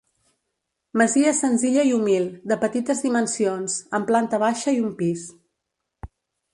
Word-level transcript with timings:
Masia 1.01 1.33
senzilla 1.39 1.83
i 1.89 1.91
humil, 1.99 2.25
de 2.53 2.59
petites 2.65 3.05
dimensions, 3.09 3.79
amb 4.01 4.11
planta 4.13 4.43
baixa 4.49 4.79
i 4.81 4.85
un 4.89 4.93
pis. 5.05 5.29